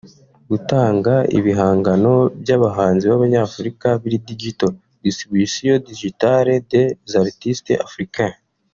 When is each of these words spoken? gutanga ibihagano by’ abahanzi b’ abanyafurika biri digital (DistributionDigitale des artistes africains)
gutanga 0.49 1.13
ibihagano 1.37 2.13
by’ 2.41 2.49
abahanzi 2.57 3.03
b’ 3.09 3.13
abanyafurika 3.17 3.87
biri 4.01 4.17
digital 4.29 4.71
(DistributionDigitale 5.05 6.53
des 6.71 7.11
artistes 7.23 7.81
africains) 7.87 8.39